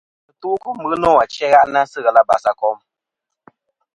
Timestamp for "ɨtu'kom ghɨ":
0.29-0.95